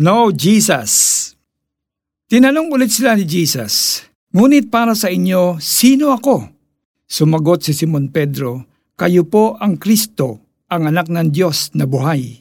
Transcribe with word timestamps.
No, 0.00 0.32
Jesus. 0.32 1.20
Tinanong 2.32 2.72
ulit 2.72 2.88
sila 2.88 3.12
ni 3.12 3.28
Jesus, 3.28 4.00
Ngunit 4.32 4.72
para 4.72 4.96
sa 4.96 5.12
inyo, 5.12 5.60
sino 5.60 6.16
ako? 6.16 6.48
Sumagot 7.04 7.60
si 7.60 7.76
Simon 7.76 8.08
Pedro, 8.08 8.64
Kayo 8.96 9.26
po 9.26 9.58
ang 9.58 9.82
Kristo, 9.82 10.38
ang 10.70 10.86
anak 10.88 11.10
ng 11.10 11.34
Diyos 11.34 11.74
na 11.74 11.90
buhay. 11.90 12.38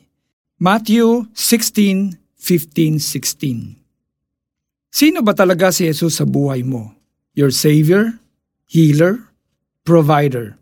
Matthew 0.62 1.34
16:15-16 1.34 3.82
Sino 4.94 5.26
ba 5.26 5.34
talaga 5.34 5.74
si 5.74 5.90
Jesus 5.90 6.22
sa 6.22 6.30
buhay 6.30 6.62
mo? 6.62 6.94
Your 7.34 7.50
Savior? 7.50 8.22
Healer? 8.70 9.26
Provider? 9.82 10.61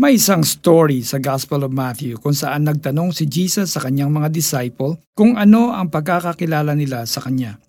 May 0.00 0.16
isang 0.16 0.40
story 0.40 1.04
sa 1.04 1.20
Gospel 1.20 1.60
of 1.68 1.76
Matthew 1.76 2.16
kung 2.24 2.32
saan 2.32 2.64
nagtanong 2.64 3.12
si 3.12 3.28
Jesus 3.28 3.76
sa 3.76 3.84
kanyang 3.84 4.08
mga 4.08 4.32
disciple 4.32 4.96
kung 5.12 5.36
ano 5.36 5.76
ang 5.76 5.92
pagkakakilala 5.92 6.72
nila 6.72 7.04
sa 7.04 7.20
kanya. 7.20 7.60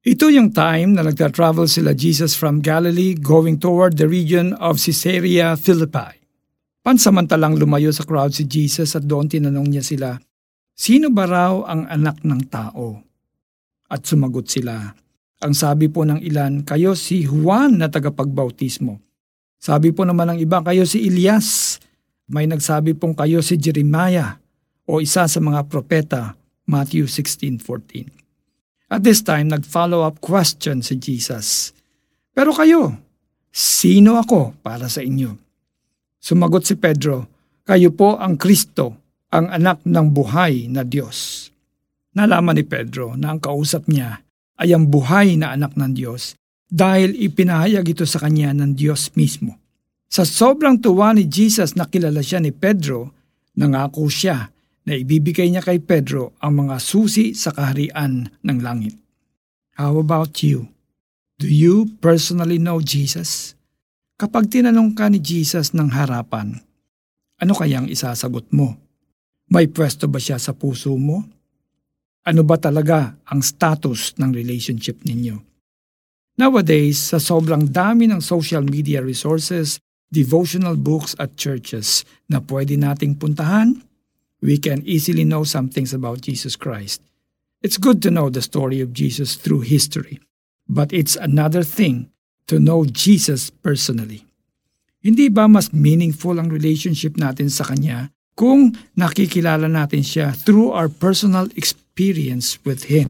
Ito 0.00 0.32
yung 0.32 0.56
time 0.56 0.96
na 0.96 1.04
nagta-travel 1.04 1.68
sila 1.68 1.92
Jesus 1.92 2.32
from 2.32 2.64
Galilee 2.64 3.12
going 3.12 3.60
toward 3.60 4.00
the 4.00 4.08
region 4.08 4.56
of 4.56 4.80
Caesarea 4.80 5.52
Philippi. 5.52 6.16
Pansamantalang 6.80 7.60
lumayo 7.60 7.92
sa 7.92 8.08
crowd 8.08 8.32
si 8.32 8.48
Jesus 8.48 8.96
at 8.96 9.04
doon 9.04 9.28
tinanong 9.28 9.68
niya 9.68 9.84
sila, 9.84 10.16
Sino 10.72 11.12
ba 11.12 11.28
raw 11.28 11.60
ang 11.60 11.92
anak 11.92 12.24
ng 12.24 12.40
tao? 12.48 13.04
At 13.92 14.00
sumagot 14.08 14.48
sila, 14.48 14.96
Ang 15.44 15.52
sabi 15.52 15.92
po 15.92 16.08
ng 16.08 16.24
ilan, 16.24 16.64
kayo 16.64 16.96
si 16.96 17.28
Juan 17.28 17.84
na 17.84 17.92
tagapagbautismo. 17.92 19.05
Sabi 19.56 19.90
po 19.90 20.06
naman 20.06 20.36
ng 20.36 20.38
iba, 20.40 20.62
kayo 20.62 20.84
si 20.84 21.08
Elias. 21.08 21.78
May 22.26 22.46
nagsabi 22.50 22.98
pong 22.98 23.14
kayo 23.14 23.38
si 23.40 23.54
Jeremiah 23.56 24.38
o 24.86 24.98
isa 25.02 25.26
sa 25.26 25.40
mga 25.42 25.66
propeta, 25.70 26.34
Matthew 26.66 27.06
16.14. 27.06 28.10
At 28.86 29.02
this 29.02 29.22
time, 29.22 29.50
nag-follow 29.50 30.06
up 30.06 30.22
question 30.22 30.82
si 30.82 30.94
Jesus. 30.98 31.74
Pero 32.34 32.54
kayo, 32.54 32.94
sino 33.50 34.18
ako 34.18 34.54
para 34.62 34.86
sa 34.86 35.02
inyo? 35.02 35.34
Sumagot 36.22 36.66
si 36.66 36.78
Pedro, 36.78 37.26
kayo 37.66 37.90
po 37.90 38.18
ang 38.18 38.38
Kristo, 38.38 38.94
ang 39.34 39.50
anak 39.50 39.82
ng 39.82 40.06
buhay 40.14 40.70
na 40.70 40.86
Diyos. 40.86 41.50
Nalaman 42.14 42.58
ni 42.58 42.64
Pedro 42.64 43.18
na 43.18 43.34
ang 43.34 43.42
kausap 43.42 43.90
niya 43.90 44.22
ay 44.56 44.72
ang 44.72 44.86
buhay 44.86 45.34
na 45.34 45.52
anak 45.52 45.74
ng 45.74 45.92
Diyos 45.92 46.38
dahil 46.66 47.14
ipinahayag 47.14 47.86
ito 47.86 48.02
sa 48.02 48.22
kanya 48.22 48.50
ng 48.50 48.74
Diyos 48.74 49.14
mismo. 49.14 49.58
Sa 50.06 50.22
sobrang 50.22 50.78
tuwa 50.78 51.14
ni 51.14 51.26
Jesus 51.26 51.74
na 51.74 51.86
kilala 51.86 52.22
siya 52.22 52.42
ni 52.42 52.54
Pedro, 52.54 53.10
nangako 53.58 54.06
siya 54.06 54.50
na 54.86 54.92
ibibigay 54.94 55.50
niya 55.50 55.66
kay 55.66 55.82
Pedro 55.82 56.38
ang 56.38 56.66
mga 56.66 56.78
susi 56.78 57.34
sa 57.34 57.50
kaharian 57.50 58.30
ng 58.46 58.58
langit. 58.62 58.94
How 59.74 59.98
about 59.98 60.40
you? 60.46 60.70
Do 61.36 61.50
you 61.50 61.90
personally 62.00 62.56
know 62.56 62.80
Jesus? 62.80 63.52
Kapag 64.16 64.48
tinanong 64.48 64.96
ka 64.96 65.12
ni 65.12 65.20
Jesus 65.20 65.76
ng 65.76 65.92
harapan, 65.92 66.56
ano 67.36 67.52
kayang 67.52 67.92
isasagot 67.92 68.48
mo? 68.54 68.72
May 69.52 69.68
pwesto 69.68 70.08
ba 70.08 70.16
siya 70.16 70.40
sa 70.40 70.56
puso 70.56 70.96
mo? 70.96 71.20
Ano 72.24 72.42
ba 72.42 72.56
talaga 72.56 73.20
ang 73.28 73.44
status 73.44 74.16
ng 74.16 74.32
relationship 74.32 75.04
ninyo? 75.04 75.45
Nowadays, 76.36 77.00
sa 77.00 77.16
sobrang 77.16 77.64
dami 77.72 78.12
ng 78.12 78.20
social 78.20 78.60
media 78.60 79.00
resources, 79.00 79.80
devotional 80.12 80.76
books 80.76 81.16
at 81.16 81.40
churches 81.40 82.04
na 82.28 82.44
pwede 82.44 82.76
nating 82.76 83.16
puntahan, 83.16 83.80
we 84.44 84.60
can 84.60 84.84
easily 84.84 85.24
know 85.24 85.48
some 85.48 85.72
things 85.72 85.96
about 85.96 86.20
Jesus 86.20 86.52
Christ. 86.52 87.00
It's 87.64 87.80
good 87.80 88.04
to 88.04 88.12
know 88.12 88.28
the 88.28 88.44
story 88.44 88.84
of 88.84 88.92
Jesus 88.92 89.40
through 89.40 89.64
history, 89.64 90.20
but 90.68 90.92
it's 90.92 91.16
another 91.16 91.64
thing 91.64 92.12
to 92.52 92.60
know 92.60 92.84
Jesus 92.84 93.48
personally. 93.48 94.28
Hindi 95.00 95.32
ba 95.32 95.48
mas 95.48 95.72
meaningful 95.72 96.36
ang 96.36 96.52
relationship 96.52 97.16
natin 97.16 97.48
sa 97.48 97.64
Kanya 97.64 98.12
kung 98.36 98.76
nakikilala 98.92 99.72
natin 99.72 100.04
siya 100.04 100.36
through 100.36 100.68
our 100.68 100.92
personal 100.92 101.48
experience 101.56 102.60
with 102.60 102.92
Him? 102.92 103.08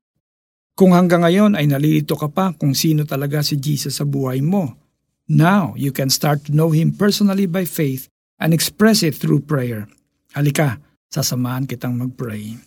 Kung 0.77 0.93
hanggang 0.93 1.25
ngayon 1.25 1.57
ay 1.57 1.73
nalilito 1.73 2.21
ka 2.21 2.29
pa 2.29 2.53
kung 2.53 2.77
sino 2.77 3.09
talaga 3.09 3.41
si 3.41 3.57
Jesus 3.57 3.97
sa 3.97 4.05
buhay 4.05 4.45
mo, 4.45 4.77
now 5.25 5.73
you 5.73 5.89
can 5.89 6.13
start 6.13 6.45
to 6.45 6.53
know 6.53 6.69
Him 6.69 6.93
personally 6.93 7.49
by 7.49 7.65
faith 7.65 8.13
and 8.37 8.53
express 8.53 9.01
it 9.01 9.17
through 9.17 9.49
prayer. 9.49 9.89
Halika, 10.37 10.77
sasamahan 11.09 11.65
kitang 11.65 11.97
mag-pray. 11.97 12.61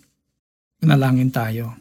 Manalangin 0.81 1.29
tayo. 1.29 1.77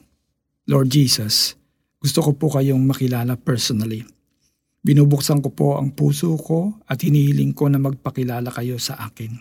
Lord 0.69 0.93
Jesus, 0.93 1.57
gusto 1.97 2.21
ko 2.21 2.37
po 2.37 2.53
kayong 2.53 2.85
makilala 2.85 3.41
personally. 3.41 4.05
Binubuksan 4.85 5.41
ko 5.41 5.49
po 5.49 5.81
ang 5.81 5.97
puso 5.97 6.37
ko 6.37 6.77
at 6.85 7.01
hinihiling 7.01 7.57
ko 7.57 7.73
na 7.73 7.81
magpakilala 7.81 8.53
kayo 8.53 8.77
sa 8.77 9.01
akin. 9.01 9.33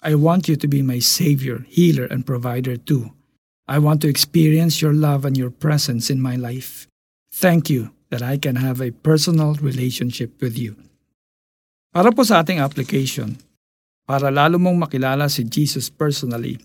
I 0.00 0.16
want 0.16 0.48
you 0.48 0.56
to 0.56 0.64
be 0.64 0.80
my 0.80 0.96
Savior, 0.96 1.68
Healer, 1.68 2.08
and 2.08 2.24
Provider 2.24 2.80
too. 2.80 3.15
I 3.66 3.82
want 3.82 3.98
to 4.06 4.08
experience 4.08 4.78
your 4.78 4.94
love 4.94 5.26
and 5.26 5.34
your 5.34 5.50
presence 5.50 6.06
in 6.06 6.22
my 6.22 6.38
life. 6.38 6.86
Thank 7.34 7.66
you 7.66 7.90
that 8.14 8.22
I 8.22 8.38
can 8.38 8.62
have 8.62 8.78
a 8.78 8.94
personal 8.94 9.58
relationship 9.58 10.38
with 10.38 10.54
you. 10.54 10.78
Para 11.90 12.14
po 12.14 12.22
sa 12.22 12.46
ating 12.46 12.62
application, 12.62 13.34
para 14.06 14.30
lalo 14.30 14.62
mong 14.62 14.86
makilala 14.86 15.26
si 15.26 15.42
Jesus 15.42 15.90
personally, 15.90 16.62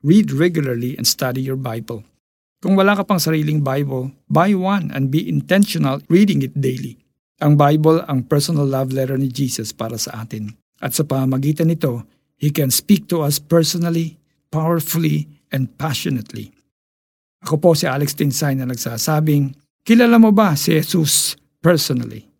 read 0.00 0.32
regularly 0.32 0.96
and 0.96 1.04
study 1.04 1.44
your 1.44 1.60
Bible. 1.60 2.00
Kung 2.64 2.72
wala 2.72 2.96
ka 2.96 3.04
pang 3.04 3.20
sariling 3.20 3.60
Bible, 3.60 4.08
buy 4.32 4.56
one 4.56 4.88
and 4.96 5.12
be 5.12 5.20
intentional 5.20 6.00
reading 6.08 6.40
it 6.40 6.56
daily. 6.56 6.96
Ang 7.44 7.60
Bible 7.60 8.00
ang 8.08 8.24
personal 8.24 8.64
love 8.64 8.96
letter 8.96 9.20
ni 9.20 9.28
Jesus 9.28 9.76
para 9.76 10.00
sa 10.00 10.24
atin. 10.24 10.56
At 10.80 10.96
sa 10.96 11.04
pamamagitan 11.04 11.68
nito, 11.68 12.08
He 12.40 12.48
can 12.48 12.72
speak 12.72 13.12
to 13.12 13.20
us 13.20 13.36
personally, 13.36 14.16
powerfully, 14.48 15.33
and 15.54 15.70
passionately. 15.78 16.50
Ako 17.46 17.62
po 17.62 17.70
si 17.78 17.86
Alex 17.86 18.18
Tinsay 18.18 18.58
na 18.58 18.66
nagsasabing, 18.66 19.54
kilala 19.86 20.18
mo 20.18 20.34
ba 20.34 20.58
si 20.58 20.74
Jesus 20.74 21.38
personally? 21.62 22.33